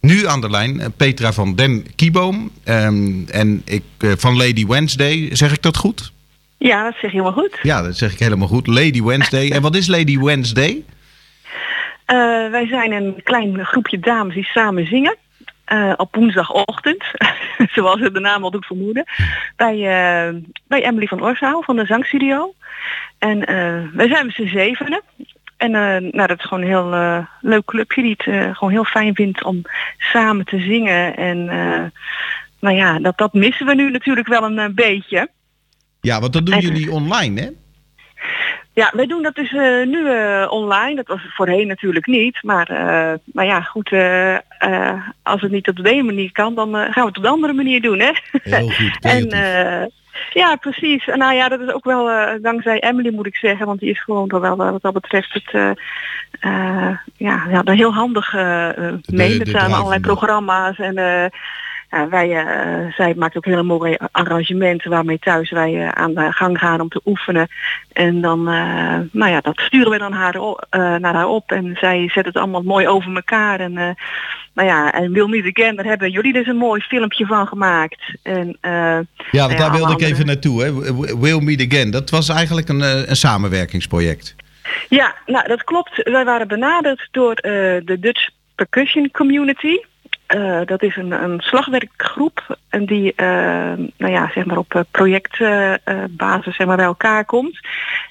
Nu 0.00 0.26
aan 0.26 0.40
de 0.40 0.50
lijn 0.50 0.92
Petra 0.96 1.32
van 1.32 1.54
den 1.54 1.94
Kieboom. 1.94 2.50
Ehm, 2.64 3.28
en 3.28 3.62
ik, 3.64 3.82
van 3.98 4.36
Lady 4.36 4.66
Wednesday. 4.66 5.28
Zeg 5.32 5.52
ik 5.52 5.62
dat 5.62 5.76
goed? 5.76 6.12
Ja, 6.58 6.82
dat 6.82 6.92
zeg 6.92 7.02
je 7.02 7.08
helemaal 7.08 7.32
goed. 7.32 7.58
Ja, 7.62 7.82
dat 7.82 7.96
zeg 7.96 8.12
ik 8.12 8.18
helemaal 8.18 8.48
goed. 8.48 8.66
Lady 8.66 9.02
Wednesday. 9.02 9.50
en 9.54 9.62
wat 9.62 9.74
is 9.74 9.86
Lady 9.86 10.18
Wednesday? 10.18 10.84
wij 12.50 12.66
zijn 12.66 12.92
een 12.92 13.20
klein 13.22 13.64
groepje 13.64 13.98
dames 13.98 14.34
die 14.34 14.44
samen 14.44 14.86
zingen. 14.86 15.16
Uh, 15.72 15.92
op 15.96 16.14
woensdagochtend, 16.14 17.04
zoals 17.74 18.00
het 18.00 18.14
de 18.14 18.20
naam 18.20 18.44
al 18.44 18.50
doet 18.50 18.66
vermoeden, 18.66 19.04
bij, 19.56 19.76
uh, 19.76 20.40
bij 20.66 20.84
Emily 20.84 21.06
van 21.06 21.22
Oorzaal 21.22 21.62
van 21.62 21.76
de 21.76 21.86
Zangstudio. 21.86 22.54
En 23.18 23.36
uh, 23.38 23.94
wij 23.94 24.08
zijn 24.08 24.26
met 24.26 24.34
z'n 24.34 24.46
zevenen. 24.46 25.02
En 25.60 25.70
nou, 25.70 26.26
dat 26.26 26.38
is 26.38 26.44
gewoon 26.44 26.62
een 26.62 26.68
heel 26.68 27.26
leuk 27.40 27.64
clubje 27.64 28.02
die 28.02 28.14
het 28.16 28.56
gewoon 28.56 28.72
heel 28.72 28.84
fijn 28.84 29.14
vindt 29.14 29.44
om 29.44 29.62
samen 29.98 30.44
te 30.44 30.58
zingen. 30.58 31.16
En 31.16 31.44
nou 32.60 32.76
ja, 32.76 32.98
dat, 32.98 33.18
dat 33.18 33.32
missen 33.32 33.66
we 33.66 33.74
nu 33.74 33.90
natuurlijk 33.90 34.28
wel 34.28 34.42
een 34.42 34.74
beetje. 34.74 35.28
Ja, 36.00 36.20
want 36.20 36.32
dat 36.32 36.46
doen 36.46 36.58
jullie 36.58 36.90
online, 36.90 37.40
hè? 37.40 37.48
Ja, 38.74 38.92
wij 38.94 39.06
doen 39.06 39.22
dat 39.22 39.34
dus 39.34 39.52
uh, 39.52 39.86
nu 39.86 39.98
uh, 39.98 40.46
online. 40.50 40.94
Dat 40.94 41.06
was 41.06 41.20
voorheen 41.28 41.66
natuurlijk 41.66 42.06
niet. 42.06 42.42
Maar, 42.42 42.70
uh, 42.70 43.18
maar 43.32 43.46
ja, 43.46 43.60
goed. 43.60 43.92
als 45.22 45.40
het 45.40 45.50
niet 45.50 45.68
op 45.68 45.76
de 45.76 45.90
ene 45.90 46.02
manier 46.02 46.32
kan, 46.32 46.54
dan 46.54 46.74
gaan 46.74 46.92
we 46.92 47.08
het 47.08 47.16
op 47.16 47.22
de 47.22 47.28
andere 47.28 47.52
manier 47.52 47.80
doen, 47.80 47.98
hè? 47.98 48.10
Heel 48.42 48.70
goed. 48.70 48.98
en, 49.16 49.28
ja, 50.30 50.56
precies. 50.56 51.06
Nou 51.06 51.34
ja, 51.34 51.48
dat 51.48 51.60
is 51.60 51.72
ook 51.72 51.84
wel 51.84 52.10
dankzij 52.42 52.80
Emily 52.80 53.14
moet 53.14 53.26
ik 53.26 53.36
zeggen. 53.36 53.66
Want 53.66 53.80
die 53.80 53.90
is 53.90 54.02
gewoon 54.02 54.28
wel 54.40 54.56
wat 54.56 54.82
dat 54.82 54.92
betreft 54.92 55.32
het 55.32 55.78
ja, 57.16 57.46
ja, 57.50 57.62
heel 57.64 57.94
handig 57.94 58.32
mee 59.06 59.38
met 59.38 59.54
allerlei 59.54 60.00
programma's 60.00 60.78
en 60.78 60.94
ja, 61.90 62.08
wij, 62.08 62.28
uh, 62.28 62.92
zij 62.92 63.14
maakt 63.14 63.36
ook 63.36 63.44
hele 63.44 63.62
mooie 63.62 64.00
arrangementen 64.12 64.90
waarmee 64.90 65.18
thuis 65.18 65.50
wij 65.50 65.72
uh, 65.72 65.88
aan 65.88 66.14
de 66.14 66.32
gang 66.32 66.58
gaan 66.58 66.80
om 66.80 66.88
te 66.88 67.00
oefenen. 67.04 67.48
En 67.92 68.20
dan, 68.20 68.38
uh, 68.38 68.98
nou 69.12 69.30
ja, 69.30 69.40
dat 69.40 69.60
sturen 69.60 69.90
we 69.90 69.98
dan 69.98 70.12
haar, 70.12 70.34
naar 71.00 71.14
haar 71.14 71.28
op 71.28 71.52
en 71.52 71.76
zij 71.80 72.08
zet 72.12 72.24
het 72.24 72.36
allemaal 72.36 72.62
mooi 72.62 72.88
over 72.88 73.14
elkaar. 73.14 73.60
En, 73.60 73.72
nou 74.54 74.68
ja, 74.68 74.92
en 74.92 75.12
Will 75.12 75.28
Meet 75.28 75.56
Again, 75.56 75.76
daar 75.76 75.84
hebben 75.84 76.10
jullie 76.10 76.32
dus 76.32 76.46
een 76.46 76.56
mooi 76.56 76.80
filmpje 76.80 77.26
van 77.26 77.46
gemaakt. 77.46 78.16
En, 78.22 78.58
ja, 78.60 79.06
nou 79.30 79.56
daar 79.56 79.72
wilde 79.72 79.92
ik 79.92 80.00
even 80.00 80.26
naartoe. 80.26 80.62
Hè. 80.62 80.94
Will 81.18 81.40
Meet 81.40 81.72
Again, 81.72 81.90
dat 81.90 82.10
was 82.10 82.28
eigenlijk 82.28 82.68
een, 82.68 82.80
een 83.10 83.16
samenwerkingsproject. 83.16 84.34
Ja, 84.88 85.14
nou 85.26 85.48
dat 85.48 85.64
klopt. 85.64 86.02
Wij 86.10 86.24
waren 86.24 86.48
benaderd 86.48 87.08
door 87.10 87.34
de 87.34 87.96
Dutch 88.00 88.28
Percussion 88.54 89.10
Community. 89.10 89.76
Uh, 90.34 90.60
dat 90.64 90.82
is 90.82 90.96
een, 90.96 91.12
een 91.12 91.40
slagwerkgroep 91.40 92.56
en 92.68 92.84
die 92.84 93.12
uh, 93.16 93.26
nou 93.96 94.12
ja, 94.12 94.30
zeg 94.34 94.44
maar 94.44 94.58
op 94.58 94.84
projectbasis 94.90 96.46
uh, 96.46 96.52
zeg 96.52 96.66
maar 96.66 96.76
bij 96.76 96.84
elkaar 96.84 97.24
komt. 97.24 97.60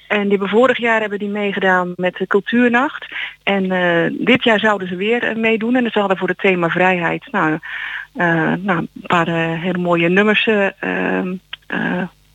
En 0.08 0.20
die 0.20 0.30
hebben 0.30 0.48
vorig 0.48 0.78
jaar 0.78 1.00
hebben 1.00 1.18
die 1.18 1.28
meegedaan 1.28 1.92
met 1.96 2.16
de 2.16 2.26
cultuurnacht. 2.26 3.06
En 3.42 3.68
dit 4.18 4.44
jaar 4.44 4.58
zouden 4.58 4.88
ze 4.88 4.96
weer 4.96 5.32
meedoen 5.36 5.76
en 5.76 5.90
ze 5.90 5.98
hadden 5.98 6.16
voor 6.16 6.28
het 6.28 6.38
thema 6.38 6.68
vrijheid 6.68 7.28
nou, 7.30 7.58
nou, 8.12 8.78
een 8.78 8.88
paar 9.06 9.28
hele 9.58 9.78
mooie 9.78 10.08
nummers 10.08 10.48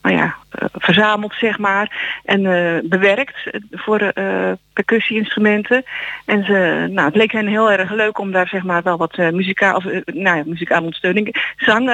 nou 0.06 0.18
ja, 0.18 0.36
uh, 0.62 0.68
verzameld, 0.74 1.34
zeg 1.34 1.58
maar. 1.58 2.20
En 2.24 2.42
uh, 2.42 2.90
bewerkt 2.90 3.50
voor 3.72 4.12
uh, 4.14 4.52
percussie-instrumenten. 4.74 5.84
En 6.26 6.46
ze, 6.46 6.88
nou, 6.92 7.08
het 7.08 7.16
leek 7.16 7.32
hen 7.32 7.48
heel 7.48 7.72
erg 7.72 7.92
leuk 7.92 8.20
om 8.20 8.32
daar 8.32 8.48
zeg 8.48 8.64
maar 8.64 8.84
wel 8.84 8.98
wat 8.98 9.18
muzikaal, 9.18 9.76
of, 9.76 9.84
nou 10.06 10.38
ja, 10.38 10.44
muzikale 10.46 10.82
ondersteuning, 10.82 11.54
zang, 11.58 11.92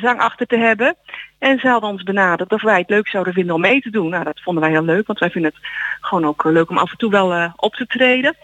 zang 0.00 0.20
achter 0.20 0.46
te 0.46 0.56
hebben. 0.56 0.96
En 1.38 1.58
ze 1.58 1.68
hadden 1.68 1.90
ons 1.90 2.02
benaderd 2.02 2.52
of 2.52 2.62
wij 2.62 2.78
het 2.78 2.90
leuk 2.90 3.08
zouden 3.08 3.32
vinden 3.32 3.54
om 3.54 3.60
mee 3.60 3.80
te 3.80 3.90
doen. 3.90 4.08
Nou, 4.08 4.24
dat 4.24 4.40
vonden 4.40 4.62
wij 4.62 4.72
heel 4.72 4.84
leuk, 4.84 5.06
want 5.06 5.18
wij 5.18 5.30
vinden 5.30 5.52
het 5.54 5.68
gewoon 6.00 6.24
ook 6.24 6.44
leuk 6.44 6.70
om 6.70 6.78
af 6.78 6.90
en 6.90 6.98
toe 6.98 7.10
wel 7.10 7.52
op 7.56 7.74
te 7.74 7.86
treden. 7.86 8.36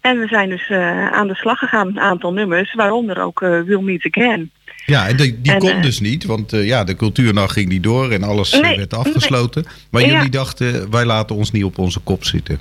En 0.00 0.18
we 0.18 0.26
zijn 0.26 0.48
dus 0.48 0.70
aan 1.10 1.28
de 1.28 1.34
slag 1.34 1.58
gegaan 1.58 1.86
met 1.86 1.96
een 1.96 2.02
aantal 2.02 2.32
nummers, 2.32 2.74
waaronder 2.74 3.22
ook 3.22 3.40
Will 3.40 3.80
Meet 3.80 4.06
Again. 4.10 4.50
Ja, 4.86 5.08
en 5.08 5.16
die, 5.16 5.40
die 5.40 5.56
kon 5.56 5.70
eh, 5.70 5.82
dus 5.82 6.00
niet, 6.00 6.24
want 6.24 6.52
uh, 6.52 6.66
ja, 6.66 6.84
de 6.84 6.96
cultuurnacht 6.96 7.52
ging 7.52 7.68
niet 7.68 7.82
door 7.82 8.10
en 8.10 8.22
alles 8.22 8.60
nee, 8.60 8.76
werd 8.76 8.94
afgesloten. 8.94 9.64
Maar 9.90 10.02
jullie 10.02 10.30
dachten, 10.30 10.90
wij 10.90 11.04
laten 11.04 11.36
ons 11.36 11.50
niet 11.50 11.64
op 11.64 11.78
onze 11.78 12.00
kop 12.00 12.24
zitten. 12.24 12.58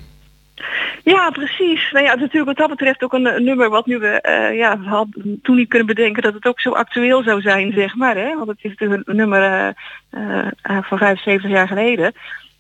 Ja, 1.04 1.30
precies. 1.30 1.92
Nou 1.92 2.06
ja, 2.06 2.16
natuurlijk 2.16 2.46
wat 2.46 2.58
dat 2.58 2.70
betreft 2.70 3.04
ook 3.04 3.14
een, 3.14 3.44
nummer 3.44 3.70
wat 3.70 3.86
nu 3.86 3.98
we 3.98 4.48
uh, 4.52 4.58
ja, 4.58 4.78
hadden 4.78 5.40
toen 5.44 5.56
niet 5.56 5.70
kunnen 5.70 5.88
bedenken 5.88 6.24
dat 6.24 6.34
het 6.34 6.46
ook 6.46 6.60
zo 6.60 6.72
actueel 6.72 7.24
zou 7.24 7.42
zijn, 7.42 7.72
zeg 7.74 7.96
maar. 7.96 8.16
Hè? 8.16 8.36
Want 8.36 8.48
het 8.48 8.58
is 8.62 8.70
natuurlijk 8.70 9.08
een 9.08 9.16
nummer 9.16 9.74
van 10.62 10.98
75 10.98 11.50
jaar 11.50 11.68
geleden. 11.68 12.14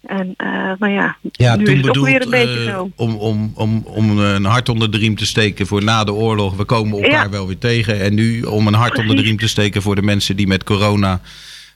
En 0.05 0.33
uh, 0.37 0.71
nou 0.79 0.93
ja, 0.93 1.17
ja 1.31 1.55
nu 1.55 1.65
toen 1.65 1.73
is 1.73 1.79
het 1.79 1.87
bedoeld, 1.87 2.05
weer 2.05 2.21
een 2.21 2.29
beetje 2.29 2.59
uh, 2.59 2.71
zo. 2.71 2.91
Om, 2.95 3.15
om, 3.15 3.51
om, 3.55 3.83
om 3.85 4.19
een 4.19 4.45
hart 4.45 4.69
onder 4.69 4.91
de 4.91 4.97
riem 4.97 5.15
te 5.15 5.25
steken 5.25 5.67
voor 5.67 5.83
na 5.83 6.03
de 6.03 6.13
oorlog. 6.13 6.55
We 6.55 6.63
komen 6.63 7.03
elkaar 7.03 7.23
ja. 7.23 7.29
wel 7.29 7.47
weer 7.47 7.57
tegen. 7.57 7.99
En 8.01 8.13
nu 8.13 8.41
om 8.41 8.67
een 8.67 8.73
hart 8.73 8.97
onder 8.97 9.15
de 9.15 9.21
riem 9.21 9.37
te 9.37 9.47
steken 9.47 9.81
voor 9.81 9.95
de 9.95 10.01
mensen 10.01 10.35
die 10.35 10.47
met 10.47 10.63
corona 10.63 11.21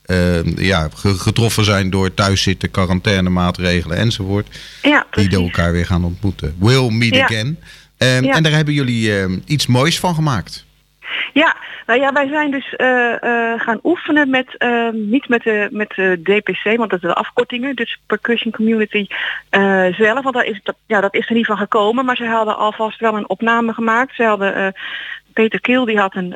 uh, 0.06 0.56
ja, 0.56 0.90
getroffen 0.94 1.66
zijn 1.66 1.90
door 1.90 2.14
thuiszitten, 2.14 2.72
quarantainemaatregelen 2.72 3.98
enzovoort. 3.98 4.60
Ja, 4.82 5.06
die 5.12 5.30
elkaar 5.30 5.72
weer 5.72 5.86
gaan 5.86 6.04
ontmoeten. 6.04 6.56
Will 6.60 6.90
meet 6.90 7.16
ja. 7.16 7.24
again. 7.24 7.60
En 7.98 8.44
daar 8.44 8.52
hebben 8.52 8.74
jullie 8.74 9.42
iets 9.46 9.68
moois 9.68 10.00
van 10.00 10.16
gemaakt. 10.16 10.66
Ja, 11.34 11.56
nou 11.86 12.00
ja, 12.00 12.12
wij 12.12 12.28
zijn 12.28 12.52
dus 12.52 12.74
uh, 12.78 12.88
uh, 13.22 13.60
gaan 13.60 13.80
oefenen 13.84 14.30
met, 14.30 14.56
uh, 14.58 14.90
niet 14.92 15.30
met 15.30 15.44
de, 15.44 15.68
met 15.72 15.90
de 15.96 16.20
DPC, 16.24 16.78
want 16.78 16.90
dat 16.90 17.04
is 17.04 17.10
de 17.10 17.14
afkortingen, 17.14 17.76
dus 17.76 18.00
Percussion 18.08 18.52
Community 18.52 19.08
zelf, 19.92 20.24
want 20.24 20.36
dat 20.36 20.46
is, 20.46 20.60
dat, 20.64 20.76
ja, 20.86 21.02
dat 21.02 21.14
is 21.14 21.28
er 21.30 21.36
niet 21.36 21.46
van 21.46 21.58
gekomen, 21.58 22.06
maar 22.06 22.16
ze 22.16 22.26
hadden 22.26 22.58
alvast 22.58 23.00
wel 23.00 23.18
een 23.18 23.30
opname 23.30 23.74
gemaakt. 23.74 24.16
Ze 24.16 24.24
hadden, 24.24 24.74
Peter 25.34 25.62
Keel 25.62 25.86
die 25.86 26.00
had 26.00 26.16
een, 26.16 26.34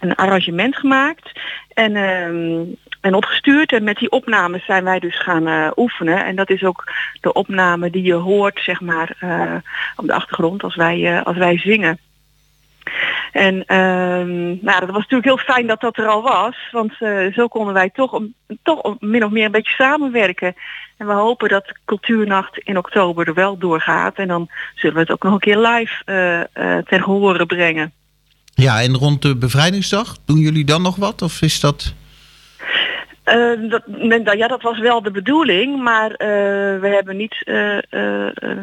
een 0.00 0.14
arrangement 0.14 0.76
gemaakt 0.76 1.40
en, 1.74 1.96
ehm, 1.96 2.64
en 3.00 3.14
opgestuurd 3.14 3.72
en 3.72 3.84
met 3.84 3.96
die 3.96 4.10
opnames 4.10 4.64
zijn 4.64 4.84
wij 4.84 4.98
dus 4.98 5.22
gaan 5.22 5.72
oefenen 5.76 6.24
en 6.24 6.36
dat 6.36 6.50
is 6.50 6.62
ook 6.62 6.84
de 7.20 7.32
opname 7.32 7.90
die 7.90 8.02
je 8.02 8.14
hoort, 8.14 8.60
zeg 8.62 8.80
maar, 8.80 9.16
op 9.96 10.06
de 10.06 10.14
achtergrond 10.14 10.62
als 10.62 10.76
wij, 10.76 11.22
als 11.22 11.36
wij 11.36 11.58
zingen. 11.58 11.98
En 13.32 13.76
um, 13.76 14.58
nou, 14.62 14.80
dat 14.80 14.90
was 14.90 15.06
natuurlijk 15.06 15.24
heel 15.24 15.54
fijn 15.54 15.66
dat 15.66 15.80
dat 15.80 15.96
er 15.96 16.06
al 16.06 16.22
was. 16.22 16.56
Want 16.70 16.92
uh, 17.00 17.32
zo 17.32 17.48
konden 17.48 17.74
wij 17.74 17.90
toch, 17.90 18.20
toch 18.62 18.96
min 19.00 19.24
of 19.24 19.30
meer 19.30 19.44
een 19.44 19.50
beetje 19.50 19.74
samenwerken. 19.74 20.54
En 20.96 21.06
we 21.06 21.12
hopen 21.12 21.48
dat 21.48 21.78
cultuurnacht 21.84 22.58
in 22.58 22.78
oktober 22.78 23.26
er 23.26 23.34
wel 23.34 23.58
doorgaat. 23.58 24.16
En 24.16 24.28
dan 24.28 24.48
zullen 24.74 24.94
we 24.94 25.00
het 25.00 25.10
ook 25.10 25.22
nog 25.22 25.32
een 25.32 25.38
keer 25.38 25.58
live 25.58 26.02
uh, 26.06 26.64
uh, 26.64 26.82
ten 26.82 27.02
gehore 27.02 27.46
brengen. 27.46 27.92
Ja, 28.54 28.82
en 28.82 28.96
rond 28.96 29.22
de 29.22 29.36
bevrijdingsdag, 29.36 30.16
doen 30.26 30.38
jullie 30.38 30.64
dan 30.64 30.82
nog 30.82 30.96
wat? 30.96 31.22
Of 31.22 31.42
is 31.42 31.60
dat... 31.60 31.94
Uh, 33.24 33.70
dat, 33.70 34.36
ja, 34.36 34.48
dat 34.48 34.62
was 34.62 34.78
wel 34.78 35.02
de 35.02 35.10
bedoeling, 35.10 35.82
maar 35.82 36.10
uh, 36.10 36.16
we 36.80 36.88
hebben 36.94 37.16
niet, 37.16 37.42
uh, 37.44 37.78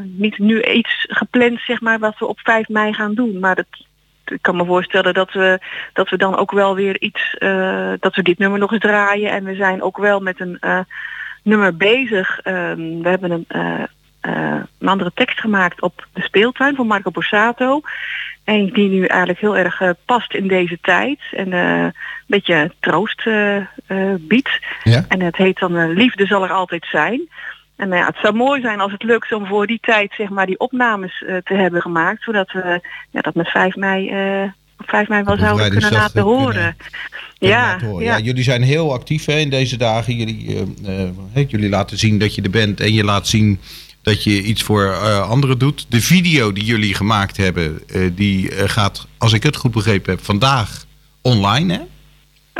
niet 0.04 0.38
nu 0.38 0.64
iets 0.64 1.06
gepland, 1.08 1.60
zeg 1.60 1.82
maar, 1.82 2.00
wat 2.00 2.16
we 2.20 2.26
op 2.26 2.40
5 2.40 2.68
mei 2.68 2.94
gaan 2.94 3.14
doen. 3.14 3.40
Maar 3.40 3.56
het, 3.56 3.86
ik 4.32 4.42
kan 4.42 4.56
me 4.56 4.66
voorstellen 4.66 5.14
dat 5.14 5.34
we, 5.34 5.60
dat 5.94 6.10
we 6.10 6.18
dan 6.18 6.38
ook 6.38 6.52
wel 6.52 6.76
weer 6.76 7.02
iets, 7.02 7.36
uh, 7.40 7.92
dat 8.00 8.16
we 8.16 8.22
dit 8.22 8.38
nummer 8.38 8.60
nog 8.60 8.72
eens 8.72 8.82
draaien. 8.82 9.32
En 9.32 9.44
we 9.44 9.56
zijn 9.56 9.82
ook 9.82 9.98
wel 9.98 10.20
met 10.20 10.40
een 10.40 10.58
uh, 10.62 10.80
nummer 11.44 11.78
bezig. 11.78 12.40
Um, 12.44 13.02
we 13.02 13.10
hebben 13.10 13.32
een, 13.32 13.46
uh, 14.22 14.62
een 14.80 14.88
andere 14.88 15.12
tekst 15.14 15.40
gemaakt 15.40 15.82
op 15.82 16.08
de 16.14 16.22
speeltuin 16.22 16.76
van 16.76 16.88
Marco 16.88 17.12
Borsato. 17.12 17.82
En 18.44 18.70
die 18.70 18.90
nu 18.90 19.06
eigenlijk 19.06 19.40
heel 19.40 19.58
erg 19.58 19.82
past 20.06 20.34
in 20.34 20.48
deze 20.48 20.78
tijd. 20.81 21.19
En 21.31 21.51
een 21.51 21.94
beetje 22.28 22.72
troost 22.80 23.30
biedt. 24.18 24.60
Ja? 24.84 25.06
En 25.07 25.22
het 25.22 25.36
heet 25.36 25.60
dan 25.60 25.94
Liefde 25.94 26.25
zal 26.25 26.44
er 26.44 26.51
altijd 26.51 26.86
zijn. 26.90 27.30
En 27.77 27.89
nou 27.89 28.01
ja, 28.01 28.07
het 28.07 28.18
zou 28.21 28.35
mooi 28.35 28.62
zijn 28.62 28.79
als 28.79 28.91
het 28.91 29.03
lukt 29.03 29.31
om 29.31 29.45
voor 29.45 29.68
die 29.68 29.79
tijd 29.81 30.13
zeg 30.18 30.29
maar 30.29 30.45
die 30.45 30.59
opnames 30.59 31.21
uh, 31.21 31.38
te 31.44 31.53
hebben 31.53 31.81
gemaakt. 31.81 32.24
Zodat 32.24 32.51
we 32.51 32.81
ja, 33.12 33.21
dat 33.21 33.35
met 33.35 33.47
5 33.47 33.75
mei, 33.75 34.12
uh, 34.41 34.50
op 34.77 34.89
5 34.89 35.07
mei 35.07 35.24
wel 35.24 35.38
zouden 35.38 35.69
kunnen 35.69 35.91
laten 35.91 36.21
horen. 36.21 36.75
Kunnen, 37.38 37.57
ja, 37.57 37.71
laten 37.71 37.88
horen. 37.88 38.03
Ja. 38.03 38.18
ja. 38.18 38.24
jullie 38.24 38.44
zijn 38.44 38.62
heel 38.62 38.94
actief 38.94 39.25
hè, 39.25 39.38
in 39.38 39.50
deze 39.50 39.77
dagen. 39.77 40.15
Jullie, 40.15 40.68
uh, 41.35 41.50
jullie 41.50 41.69
laten 41.69 41.97
zien 41.97 42.19
dat 42.19 42.35
je 42.35 42.41
er 42.41 42.50
bent 42.50 42.79
en 42.79 42.94
je 42.94 43.03
laat 43.03 43.27
zien 43.27 43.59
dat 44.01 44.24
je 44.24 44.41
iets 44.41 44.63
voor 44.63 44.94
anderen 45.21 45.57
doet. 45.57 45.85
De 45.89 46.01
video 46.01 46.53
die 46.53 46.63
jullie 46.63 46.94
gemaakt 46.94 47.38
hebben, 47.38 47.81
die 48.15 48.51
gaat, 48.51 49.07
als 49.18 49.33
ik 49.33 49.44
het 49.44 49.56
goed 49.56 49.71
begrepen 49.71 50.12
heb, 50.12 50.24
vandaag 50.24 50.85
online 51.21 51.74
hè? 51.74 51.81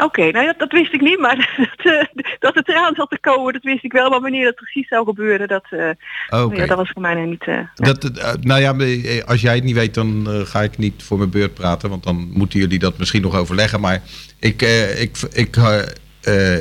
Oké, 0.04 0.32
nou 0.32 0.46
dat, 0.46 0.60
dat, 0.60 0.72
wist 0.72 0.94
ik 0.94 1.02
niet, 1.02 1.20
maar 1.20 1.36
dat, 1.84 1.94
uh, 1.94 2.04
dat 2.40 2.56
het 2.56 2.70
eraan 2.70 2.96
zat 2.96 3.10
te 3.10 3.20
komen, 3.20 3.54
dat 3.54 3.64
wist 3.64 3.84
ik 3.84 3.92
wel. 3.92 4.10
Maar 4.10 4.22
wanneer 4.22 4.44
dat 4.44 4.56
precies 4.56 4.88
zou 4.88 5.06
gebeuren, 5.06 5.48
dat, 5.48 5.66
uh, 5.72 5.90
okay. 6.30 6.58
ja, 6.58 6.66
dat 6.66 6.78
was 6.78 6.90
voor 6.90 7.02
mij 7.02 7.26
niet... 7.26 7.46
Uh, 7.46 7.60
dat, 7.76 8.12
nou 8.42 8.62
ja, 8.62 9.24
als 9.26 9.42
jij 9.42 9.56
het 9.56 9.64
niet 9.64 9.76
weet, 9.76 9.94
dan 9.94 10.28
ga 10.46 10.62
ik 10.62 10.78
niet 10.78 11.04
voor 11.04 11.18
mijn 11.18 11.30
beurt 11.30 11.54
praten. 11.54 11.90
Want 11.90 12.04
dan 12.04 12.30
moeten 12.34 12.60
jullie 12.60 12.80
dat 12.80 12.98
misschien 12.98 13.22
nog 13.22 13.36
overleggen. 13.36 13.80
Maar 13.80 14.02
ik, 14.40 14.62
ik, 14.98 15.18
ik, 15.34 15.58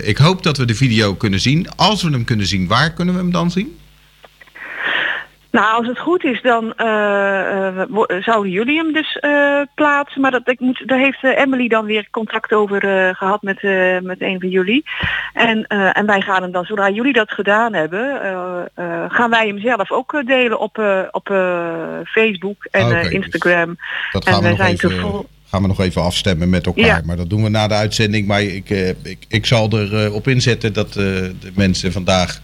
ik 0.02 0.16
hoop 0.16 0.42
dat 0.42 0.56
we 0.56 0.64
de 0.64 0.74
video 0.74 1.14
kunnen 1.14 1.40
zien. 1.40 1.68
Als 1.76 2.02
we 2.02 2.10
hem 2.10 2.24
kunnen 2.24 2.46
zien, 2.46 2.66
waar 2.66 2.92
kunnen 2.92 3.14
we 3.14 3.20
hem 3.20 3.32
dan 3.32 3.50
zien? 3.50 3.76
Nou, 5.56 5.76
als 5.76 5.86
het 5.86 5.98
goed 5.98 6.24
is, 6.24 6.42
dan 6.42 6.64
uh, 6.64 8.20
zouden 8.20 8.50
jullie 8.50 8.76
hem 8.76 8.92
dus 8.92 9.18
uh, 9.20 9.60
plaatsen. 9.74 10.20
Maar 10.20 10.30
dat, 10.30 10.50
ik 10.50 10.60
moet, 10.60 10.82
daar 10.86 10.98
heeft 10.98 11.24
Emily 11.24 11.68
dan 11.68 11.84
weer 11.84 12.08
contact 12.10 12.52
over 12.52 12.80
gehad 13.14 13.42
met, 13.42 13.62
met 14.02 14.20
een 14.20 14.40
van 14.40 14.48
jullie. 14.48 14.84
En, 15.32 15.66
en 15.66 16.06
wij 16.06 16.20
gaan 16.20 16.42
hem 16.42 16.52
dan, 16.52 16.64
zodra 16.64 16.90
jullie 16.90 17.12
dat 17.12 17.30
gedaan 17.30 17.74
hebben, 17.74 18.20
gaan 19.08 19.30
wij 19.30 19.46
hem 19.46 19.60
zelf 19.60 19.90
ook 19.90 20.22
delen 20.26 20.58
op, 20.58 21.06
op 21.10 21.26
Facebook 22.04 22.64
en 22.70 22.82
ah, 22.82 22.88
okay, 22.88 23.08
Instagram. 23.08 23.68
Dus 23.68 24.12
dat 24.12 24.28
gaan 24.28 24.44
en 24.44 24.50
we 24.50 24.56
zijn 24.56 24.72
even, 24.72 25.24
gaan 25.48 25.62
we 25.62 25.68
nog 25.68 25.80
even 25.80 26.02
afstemmen 26.02 26.50
met 26.50 26.66
elkaar. 26.66 26.84
Ja. 26.84 27.02
Maar 27.04 27.16
dat 27.16 27.30
doen 27.30 27.42
we 27.42 27.48
na 27.48 27.68
de 27.68 27.74
uitzending. 27.74 28.26
Maar 28.26 28.42
ik, 28.42 28.70
ik, 29.02 29.24
ik 29.28 29.46
zal 29.46 29.68
erop 29.72 30.14
op 30.14 30.28
inzetten 30.28 30.72
dat 30.72 30.92
de 30.92 31.34
mensen 31.54 31.92
vandaag 31.92 32.40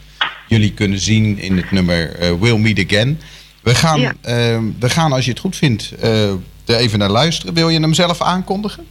jullie 0.53 0.73
kunnen 0.73 0.99
zien 0.99 1.39
in 1.39 1.57
het 1.57 1.71
nummer 1.71 2.23
uh, 2.23 2.41
We'll 2.41 2.59
Meet 2.59 2.85
Again. 2.87 3.21
We 3.63 3.75
gaan, 3.75 4.01
ja. 4.01 4.11
uh, 4.11 4.59
we 4.79 4.91
gaan, 4.91 5.13
als 5.13 5.25
je 5.25 5.31
het 5.31 5.41
goed 5.41 5.57
vindt, 5.57 5.93
uh, 6.03 6.31
er 6.65 6.77
even 6.77 6.99
naar 6.99 7.11
luisteren. 7.11 7.55
Wil 7.55 7.69
je 7.69 7.81
hem 7.81 7.95
zelf 7.95 8.21
aankondigen? 8.21 8.87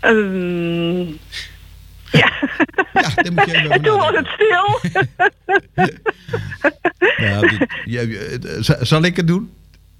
Um, 0.00 1.18
ja. 2.10 2.32
ja, 2.92 3.10
dan 3.14 3.34
moet 3.34 3.50
je 3.50 3.56
even 3.56 3.70
En 3.76 3.82
toen 3.82 3.98
was 3.98 4.14
het 4.14 4.26
stil. 4.26 4.80
nou, 7.26 8.84
zal 8.84 9.02
ik 9.02 9.16
het 9.16 9.26
doen? 9.26 9.50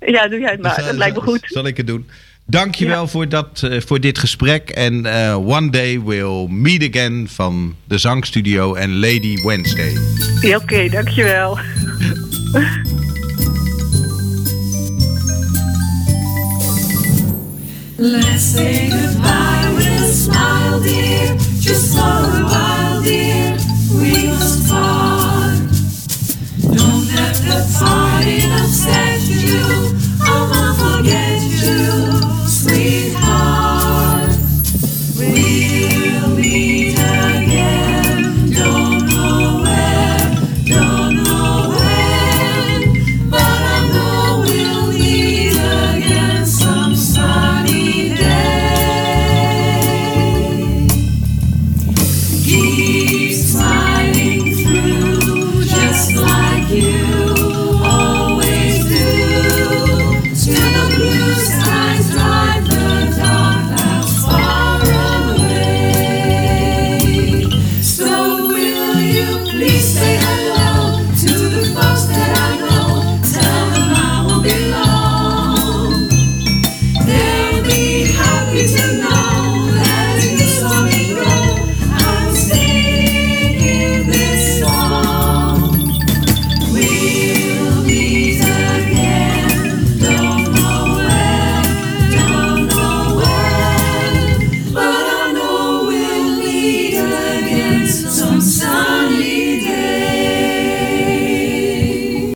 Ja, 0.00 0.28
doe 0.28 0.38
jij 0.38 0.50
het 0.50 0.62
maar. 0.62 0.82
Dat 0.84 0.94
lijkt 0.94 1.16
me 1.16 1.22
goed. 1.22 1.40
Zal 1.44 1.66
ik 1.66 1.76
het 1.76 1.86
doen? 1.86 2.10
Dankjewel 2.46 3.02
ja. 3.02 3.06
voor, 3.06 3.28
dat, 3.28 3.62
uh, 3.64 3.80
voor 3.86 4.00
dit 4.00 4.18
gesprek. 4.18 4.70
En 4.70 5.06
uh, 5.06 5.36
One 5.48 5.70
Day 5.70 6.00
We'll 6.00 6.46
Meet 6.48 6.88
Again 6.94 7.28
van 7.28 7.74
de 7.84 7.98
Zangstudio 7.98 8.74
en 8.74 8.98
Lady 8.98 9.42
Wednesday. 9.42 9.92
Ja, 10.40 10.56
Oké, 10.56 10.64
okay, 10.64 10.88
dankjewel. 10.88 11.58
Let's 17.98 18.52
say 18.52 18.90
goodbye 18.90 19.74
with 19.76 20.00
a 20.00 20.12
smile, 20.12 20.80
dear. 20.80 21.36
Just 21.60 21.94
while. 21.94 22.65